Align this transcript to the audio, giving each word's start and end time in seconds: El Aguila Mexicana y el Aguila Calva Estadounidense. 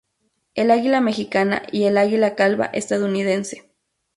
El 0.55 0.71
Aguila 0.71 0.99
Mexicana 0.99 1.61
y 1.71 1.83
el 1.83 1.95
Aguila 1.95 2.33
Calva 2.33 2.65
Estadounidense. 2.65 3.69